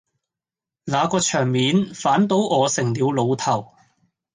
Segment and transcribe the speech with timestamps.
[0.85, 3.71] 那個場面反倒我成了老頭